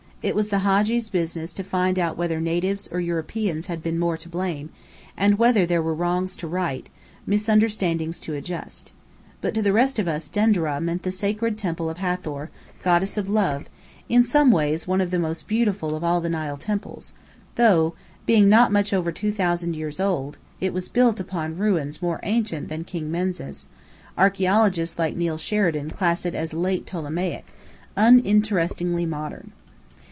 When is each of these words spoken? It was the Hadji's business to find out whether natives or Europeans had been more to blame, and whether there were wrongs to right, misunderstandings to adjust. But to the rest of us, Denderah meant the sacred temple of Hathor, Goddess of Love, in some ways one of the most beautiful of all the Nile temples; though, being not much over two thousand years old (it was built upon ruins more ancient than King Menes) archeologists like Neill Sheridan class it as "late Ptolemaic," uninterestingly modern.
It 0.23 0.35
was 0.35 0.49
the 0.49 0.59
Hadji's 0.59 1.09
business 1.09 1.51
to 1.55 1.63
find 1.63 1.97
out 1.97 2.15
whether 2.15 2.39
natives 2.39 2.87
or 2.91 2.99
Europeans 3.01 3.65
had 3.65 3.81
been 3.81 3.97
more 3.97 4.17
to 4.17 4.29
blame, 4.29 4.69
and 5.17 5.39
whether 5.39 5.65
there 5.65 5.81
were 5.81 5.95
wrongs 5.95 6.35
to 6.35 6.47
right, 6.47 6.87
misunderstandings 7.25 8.19
to 8.19 8.35
adjust. 8.35 8.91
But 9.41 9.55
to 9.55 9.63
the 9.63 9.73
rest 9.73 9.97
of 9.97 10.07
us, 10.07 10.29
Denderah 10.29 10.79
meant 10.79 11.01
the 11.01 11.11
sacred 11.11 11.57
temple 11.57 11.89
of 11.89 11.97
Hathor, 11.97 12.51
Goddess 12.83 13.17
of 13.17 13.29
Love, 13.29 13.65
in 14.09 14.23
some 14.23 14.51
ways 14.51 14.87
one 14.87 15.01
of 15.01 15.09
the 15.09 15.17
most 15.17 15.47
beautiful 15.47 15.95
of 15.95 16.03
all 16.03 16.21
the 16.21 16.29
Nile 16.29 16.55
temples; 16.55 17.13
though, 17.55 17.95
being 18.27 18.47
not 18.47 18.71
much 18.71 18.93
over 18.93 19.11
two 19.11 19.31
thousand 19.31 19.75
years 19.75 19.99
old 19.99 20.37
(it 20.59 20.71
was 20.71 20.87
built 20.87 21.19
upon 21.19 21.57
ruins 21.57 21.99
more 21.99 22.19
ancient 22.21 22.69
than 22.69 22.83
King 22.83 23.09
Menes) 23.09 23.69
archeologists 24.15 24.99
like 24.99 25.15
Neill 25.15 25.39
Sheridan 25.39 25.89
class 25.89 26.27
it 26.27 26.35
as 26.35 26.53
"late 26.53 26.85
Ptolemaic," 26.85 27.47
uninterestingly 27.97 29.07
modern. 29.07 29.51